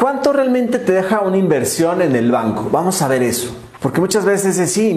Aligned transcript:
¿Cuánto 0.00 0.32
realmente 0.32 0.78
te 0.78 0.92
deja 0.92 1.20
una 1.20 1.36
inversión 1.36 2.00
en 2.00 2.16
el 2.16 2.30
banco? 2.30 2.70
Vamos 2.72 3.02
a 3.02 3.08
ver 3.08 3.22
eso. 3.22 3.54
Porque 3.80 4.00
muchas 4.00 4.24
veces 4.24 4.58
es, 4.58 4.72
sí, 4.72 4.88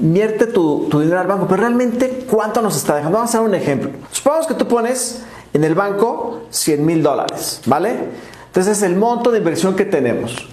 invierte 0.00 0.48
tu, 0.48 0.88
tu 0.90 0.98
dinero 0.98 1.20
al 1.20 1.28
banco, 1.28 1.46
pero 1.48 1.60
realmente 1.60 2.26
¿cuánto 2.28 2.60
nos 2.60 2.76
está 2.76 2.96
dejando? 2.96 3.18
Vamos 3.18 3.32
a 3.36 3.38
dar 3.38 3.46
un 3.46 3.54
ejemplo. 3.54 3.90
Supongamos 4.10 4.48
que 4.48 4.54
tú 4.54 4.66
pones 4.66 5.22
en 5.52 5.62
el 5.62 5.76
banco 5.76 6.42
100 6.50 6.84
mil 6.84 7.04
dólares, 7.04 7.60
¿vale? 7.66 8.08
Entonces 8.46 8.78
es 8.78 8.82
el 8.82 8.96
monto 8.96 9.30
de 9.30 9.38
inversión 9.38 9.76
que 9.76 9.84
tenemos. 9.84 10.48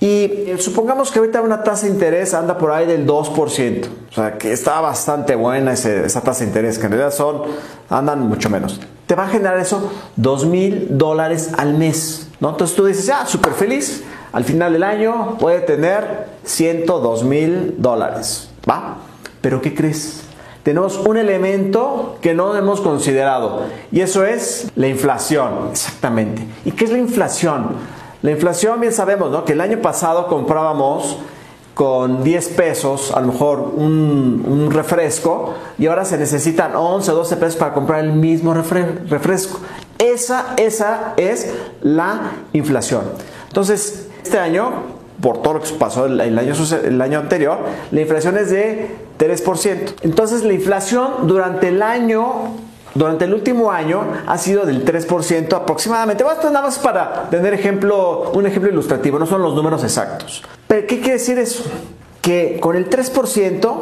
Y 0.00 0.06
eh, 0.06 0.56
supongamos 0.58 1.12
que 1.12 1.20
ahorita 1.20 1.40
una 1.40 1.62
tasa 1.62 1.86
de 1.86 1.92
interés 1.92 2.34
anda 2.34 2.58
por 2.58 2.72
ahí 2.72 2.86
del 2.86 3.06
2%. 3.06 3.86
O 4.10 4.14
sea, 4.14 4.36
que 4.36 4.52
está 4.52 4.80
bastante 4.80 5.36
buena 5.36 5.74
esa 5.74 6.20
tasa 6.22 6.40
de 6.40 6.46
interés, 6.46 6.76
que 6.78 6.86
en 6.86 6.92
realidad 6.92 7.14
son, 7.14 7.42
andan 7.88 8.20
mucho 8.28 8.50
menos. 8.50 8.80
Te 9.06 9.14
va 9.14 9.26
a 9.26 9.28
generar 9.28 9.58
eso 9.58 9.92
2 10.16 10.46
mil 10.46 10.88
dólares 10.90 11.50
al 11.56 11.74
mes. 11.74 12.27
¿No? 12.40 12.50
Entonces 12.50 12.76
tú 12.76 12.84
dices, 12.84 13.08
ah, 13.10 13.26
súper 13.26 13.52
feliz. 13.52 14.04
Al 14.32 14.44
final 14.44 14.72
del 14.72 14.82
año 14.82 15.36
puede 15.38 15.60
tener 15.60 16.28
102 16.44 17.24
mil 17.24 17.74
dólares. 17.78 18.50
¿Va? 18.68 18.98
Pero 19.40 19.60
¿qué 19.62 19.74
crees? 19.74 20.22
Tenemos 20.62 20.98
un 20.98 21.16
elemento 21.16 22.18
que 22.20 22.34
no 22.34 22.54
hemos 22.54 22.82
considerado 22.82 23.62
y 23.90 24.00
eso 24.00 24.24
es 24.24 24.70
la 24.76 24.88
inflación. 24.88 25.68
Exactamente. 25.70 26.46
¿Y 26.64 26.72
qué 26.72 26.84
es 26.84 26.90
la 26.90 26.98
inflación? 26.98 27.68
La 28.20 28.32
inflación, 28.32 28.80
bien 28.80 28.92
sabemos, 28.92 29.30
¿no? 29.30 29.44
Que 29.44 29.52
el 29.52 29.60
año 29.60 29.80
pasado 29.80 30.26
comprábamos 30.26 31.18
con 31.72 32.24
10 32.24 32.48
pesos, 32.48 33.12
a 33.12 33.20
lo 33.20 33.28
mejor 33.28 33.60
un, 33.76 34.68
refresco, 34.72 35.54
y 35.78 35.86
ahora 35.86 36.04
se 36.04 36.18
necesitan 36.18 36.74
11 36.74 37.12
o 37.12 37.14
12 37.14 37.36
pesos 37.36 37.54
para 37.54 37.72
comprar 37.72 38.00
el 38.00 38.12
mismo 38.12 38.52
refresco. 38.52 39.60
Esa, 39.98 40.54
esa 40.56 41.14
es 41.16 41.52
la 41.82 42.32
inflación. 42.52 43.02
Entonces, 43.48 44.08
este 44.22 44.38
año, 44.38 44.70
por 45.20 45.42
todo 45.42 45.54
lo 45.54 45.60
que 45.60 45.70
pasó 45.72 46.06
el, 46.06 46.20
año, 46.20 46.54
el 46.84 47.02
año 47.02 47.18
anterior, 47.18 47.58
la 47.90 48.00
inflación 48.00 48.36
es 48.38 48.50
de 48.50 48.90
3%. 49.18 49.94
Entonces, 50.02 50.44
la 50.44 50.52
inflación 50.52 51.26
durante 51.26 51.68
el 51.68 51.82
año 51.82 52.54
durante 52.94 53.26
el 53.26 53.34
último 53.34 53.70
año 53.70 54.02
ha 54.26 54.38
sido 54.38 54.64
del 54.64 54.84
3% 54.84 55.52
aproximadamente. 55.54 56.24
Bueno, 56.24 56.40
esto 56.40 56.50
nada 56.50 56.66
más 56.66 56.78
para 56.78 57.28
tener 57.30 57.54
ejemplo, 57.54 58.32
un 58.32 58.46
ejemplo 58.46 58.70
ilustrativo, 58.70 59.18
no 59.18 59.26
son 59.26 59.42
los 59.42 59.54
números 59.54 59.84
exactos. 59.84 60.42
Pero 60.66 60.86
¿qué 60.86 60.98
quiere 60.98 61.14
decir 61.14 61.38
eso? 61.38 61.64
Que 62.22 62.58
con 62.60 62.76
el 62.76 62.90
3%, 62.90 63.76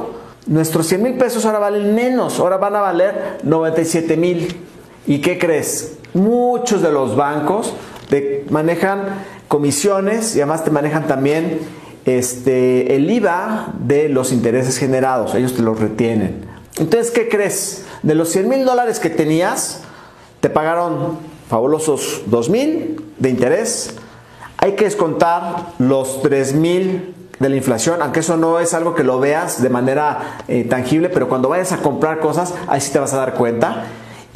nuestros 0.48 0.86
100 0.86 1.02
mil 1.02 1.14
pesos 1.14 1.46
ahora 1.46 1.58
valen 1.60 1.94
menos, 1.94 2.38
ahora 2.38 2.58
van 2.58 2.76
a 2.76 2.80
valer 2.80 3.38
97 3.42 4.16
mil. 4.16 4.60
¿Y 5.06 5.20
qué 5.20 5.38
crees? 5.38 5.95
Muchos 6.14 6.82
de 6.82 6.90
los 6.90 7.16
bancos 7.16 7.74
te 8.08 8.44
manejan 8.50 9.24
comisiones 9.48 10.34
y 10.36 10.40
además 10.40 10.64
te 10.64 10.70
manejan 10.70 11.06
también 11.06 11.60
este, 12.04 12.94
el 12.94 13.10
IVA 13.10 13.72
de 13.80 14.08
los 14.08 14.32
intereses 14.32 14.78
generados, 14.78 15.34
ellos 15.34 15.54
te 15.54 15.62
los 15.62 15.78
retienen. 15.78 16.44
Entonces, 16.78 17.10
¿qué 17.10 17.28
crees? 17.28 17.84
De 18.02 18.14
los 18.14 18.28
100 18.28 18.48
mil 18.48 18.64
dólares 18.64 19.00
que 19.00 19.10
tenías, 19.10 19.80
te 20.40 20.50
pagaron 20.50 21.18
fabulosos 21.48 22.22
2 22.26 22.50
mil 22.50 23.02
de 23.18 23.30
interés. 23.30 23.94
Hay 24.58 24.72
que 24.72 24.84
descontar 24.84 25.72
los 25.78 26.22
3 26.22 26.54
mil 26.54 27.14
de 27.38 27.48
la 27.48 27.56
inflación, 27.56 28.00
aunque 28.02 28.20
eso 28.20 28.36
no 28.36 28.60
es 28.60 28.72
algo 28.72 28.94
que 28.94 29.04
lo 29.04 29.20
veas 29.20 29.62
de 29.62 29.68
manera 29.68 30.38
eh, 30.48 30.64
tangible, 30.64 31.08
pero 31.08 31.28
cuando 31.28 31.48
vayas 31.48 31.72
a 31.72 31.78
comprar 31.78 32.20
cosas, 32.20 32.54
ahí 32.66 32.80
sí 32.80 32.92
te 32.92 32.98
vas 32.98 33.12
a 33.12 33.18
dar 33.18 33.34
cuenta. 33.34 33.84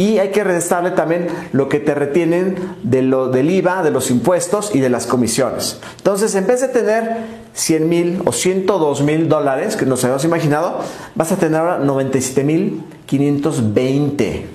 Y 0.01 0.19
hay 0.19 0.31
que 0.31 0.45
restarle 0.45 0.93
también 0.93 1.27
lo 1.53 1.69
que 1.69 1.79
te 1.79 1.95
retienen 1.95 2.56
de 2.83 3.03
lo, 3.03 3.29
del 3.29 3.51
IVA, 3.51 3.83
de 3.83 3.91
los 3.91 4.11
impuestos 4.11 4.75
y 4.75 4.81
de 4.81 4.89
las 4.89 5.07
comisiones. 5.07 5.79
Entonces, 5.98 6.34
en 6.37 6.47
vez 6.47 6.62
de 6.62 6.69
tener 6.69 7.19
100 7.53 7.87
mil 7.87 8.23
o 8.25 8.33
102 8.33 9.03
mil 9.03 9.29
dólares, 9.29 9.77
que 9.77 9.84
nos 9.84 10.03
habíamos 10.03 10.25
imaginado, 10.25 10.79
vas 11.15 11.33
a 11.33 11.37
tener 11.37 11.61
ahora 11.61 11.79
97 11.81 12.45
mil 12.45 12.83
520. 13.05 14.48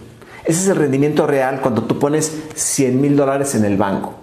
Ese 0.46 0.62
es 0.62 0.68
el 0.68 0.78
rendimiento 0.78 1.28
real 1.28 1.62
cuando 1.62 1.84
tú 1.84 2.00
pones 2.00 2.36
100 2.56 3.00
mil 3.00 3.16
dólares 3.16 3.54
en 3.54 3.66
el 3.66 3.78
banco. 3.78 4.16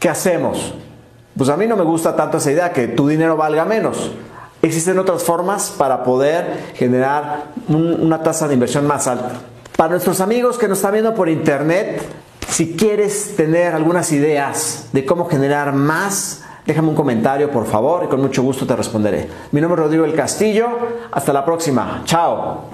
¿Qué 0.00 0.08
hacemos? 0.08 0.74
Pues 1.38 1.50
a 1.50 1.56
mí 1.56 1.68
no 1.68 1.76
me 1.76 1.84
gusta 1.84 2.16
tanto 2.16 2.38
esa 2.38 2.50
idea, 2.50 2.72
que 2.72 2.88
tu 2.88 3.06
dinero 3.06 3.36
valga 3.36 3.64
menos. 3.64 4.10
Existen 4.60 4.98
otras 4.98 5.22
formas 5.22 5.70
para 5.78 6.02
poder 6.02 6.72
generar 6.74 7.52
una 7.68 8.24
tasa 8.24 8.48
de 8.48 8.54
inversión 8.54 8.88
más 8.88 9.06
alta. 9.06 9.53
Para 9.76 9.90
nuestros 9.90 10.20
amigos 10.20 10.56
que 10.56 10.68
nos 10.68 10.78
están 10.78 10.92
viendo 10.92 11.14
por 11.14 11.28
internet, 11.28 12.00
si 12.48 12.76
quieres 12.76 13.34
tener 13.36 13.74
algunas 13.74 14.12
ideas 14.12 14.88
de 14.92 15.04
cómo 15.04 15.26
generar 15.26 15.72
más, 15.72 16.44
déjame 16.64 16.88
un 16.88 16.94
comentario 16.94 17.50
por 17.50 17.66
favor 17.66 18.04
y 18.04 18.06
con 18.06 18.20
mucho 18.20 18.44
gusto 18.44 18.66
te 18.66 18.76
responderé. 18.76 19.28
Mi 19.50 19.60
nombre 19.60 19.80
es 19.80 19.84
Rodrigo 19.86 20.04
El 20.04 20.14
Castillo. 20.14 20.68
Hasta 21.10 21.32
la 21.32 21.44
próxima. 21.44 22.02
Chao. 22.04 22.73